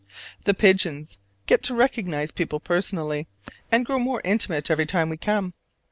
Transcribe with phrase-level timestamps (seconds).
[0.45, 3.27] The pigeons get to recognize people personally,
[3.71, 5.53] and grow more intimate every time we come.